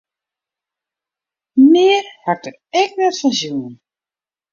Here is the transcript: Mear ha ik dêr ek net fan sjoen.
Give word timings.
Mear 1.71 2.05
ha 2.23 2.31
ik 2.35 2.39
dêr 2.43 2.55
ek 2.81 2.91
net 2.97 3.15
fan 3.19 3.33
sjoen. 3.39 3.73